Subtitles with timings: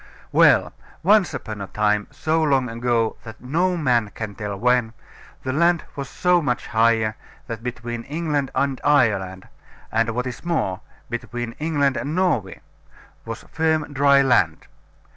[0.31, 0.73] Well,
[1.03, 4.93] once upon a time, so long ago that no man can tell when,
[5.43, 9.47] the land was so much higher, that between England and Ireland,
[9.91, 12.61] and, what is more, between England and Norway,
[13.25, 14.65] was firm dry land.